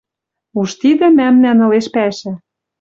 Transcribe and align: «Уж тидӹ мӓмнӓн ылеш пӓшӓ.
«Уж 0.59 0.69
тидӹ 0.81 1.07
мӓмнӓн 1.17 1.59
ылеш 1.65 1.87
пӓшӓ. 1.93 2.33